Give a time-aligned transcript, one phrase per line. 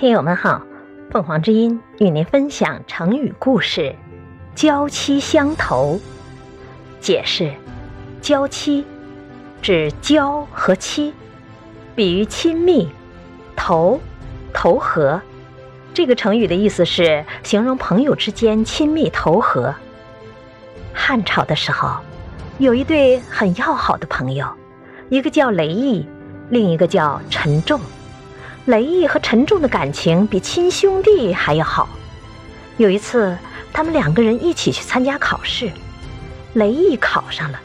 [0.00, 0.62] 听友们好，
[1.10, 3.94] 凤凰之音与您分享成语故事
[4.56, 6.00] “娇妻相投”。
[7.02, 7.52] 解释：
[8.22, 8.86] 娇妻
[9.60, 11.12] 指娇和妻，
[11.94, 12.88] 比喻亲密；
[13.54, 14.00] 投
[14.54, 15.20] 投合。
[15.92, 19.74] 这个成语的意思是形容朋友之间亲密投合。
[20.94, 21.98] 汉朝的时候，
[22.56, 24.48] 有一对很要好的朋友，
[25.10, 26.08] 一个叫雷毅，
[26.48, 27.78] 另一个叫陈仲。
[28.66, 31.88] 雷毅和陈重的感情比亲兄弟还要好。
[32.76, 33.36] 有一次，
[33.72, 35.70] 他们两个人一起去参加考试，
[36.54, 37.60] 雷毅考上了，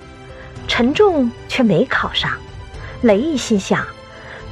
[0.68, 2.32] 陈重却没考上。
[3.02, 3.86] 雷毅心想，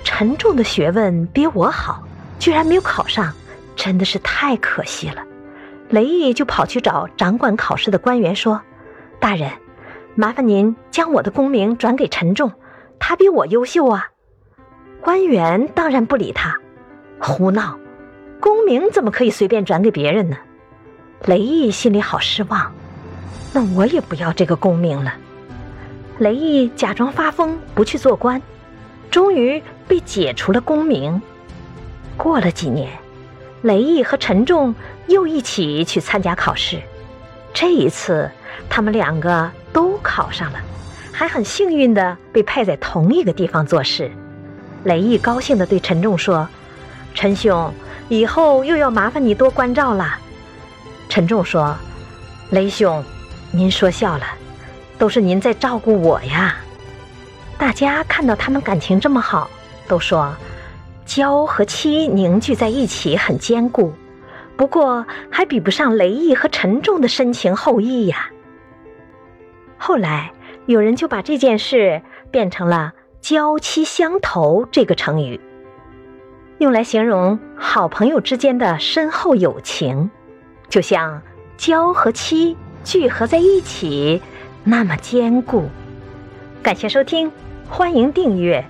[0.04, 2.04] 陈重的学问比我好，
[2.40, 3.34] 居然没有考上，
[3.76, 5.24] 真的是太可惜了。
[5.90, 8.62] 雷毅就跑去找掌管考试的官员说
[9.20, 9.52] ：“大人，
[10.16, 12.52] 麻烦您将我的功名转给陈重，
[13.00, 14.10] 他比我优秀啊。”
[15.04, 16.58] 官员当然不理他，
[17.20, 17.78] 胡闹！
[18.40, 20.38] 功名怎么可以随便转给别人呢？
[21.26, 22.72] 雷毅心里好失望，
[23.52, 25.14] 那我也不要这个功名了。
[26.20, 28.42] 雷毅假装发疯，不去做官，
[29.12, 31.22] 终于被解除了功名。
[32.16, 32.90] 过了几年，
[33.64, 34.74] 雷毅和陈仲
[35.08, 36.80] 又一起去参加考试，
[37.54, 38.32] 这一次
[38.70, 40.60] 他们两个都考上了，
[41.12, 44.10] 还很幸运的被派在同一个地方做事。
[44.84, 46.48] 雷毅高兴地对陈仲说
[47.16, 47.74] ：“陈兄，
[48.10, 50.20] 以后又要麻烦你多关照了。”
[51.08, 51.76] 陈仲说
[52.52, 53.04] ：“雷兄，
[53.52, 54.26] 您说笑了，
[54.98, 56.58] 都是您在照顾我呀。”
[57.58, 59.50] 大家看到他们感情这么好，
[59.88, 60.36] 都说
[61.06, 63.94] 娇和妻凝聚在一起很坚固，
[64.58, 68.30] 不过还比不上雷毅和陈仲的深情厚谊呀。
[69.78, 70.32] 后来
[70.66, 72.92] 有人就把这件事变成了。
[73.24, 75.40] 交妻相投这个成语，
[76.58, 80.12] 用来形容好朋友之间的深厚友情，
[80.68, 81.22] 就像
[81.56, 84.22] 交和妻聚合在一起，
[84.66, 85.70] 那么坚固。
[86.62, 87.32] 感谢收听，
[87.70, 88.66] 欢迎订阅。